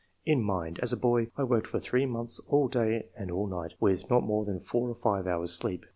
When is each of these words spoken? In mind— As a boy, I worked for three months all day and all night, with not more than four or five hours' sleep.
In 0.25 0.41
mind— 0.43 0.79
As 0.81 0.91
a 0.91 0.97
boy, 0.97 1.29
I 1.37 1.43
worked 1.43 1.67
for 1.67 1.77
three 1.77 2.07
months 2.07 2.39
all 2.49 2.67
day 2.67 3.09
and 3.15 3.29
all 3.29 3.45
night, 3.45 3.75
with 3.79 4.09
not 4.09 4.23
more 4.23 4.43
than 4.45 4.59
four 4.59 4.89
or 4.89 4.95
five 4.95 5.27
hours' 5.27 5.53
sleep. 5.53 5.85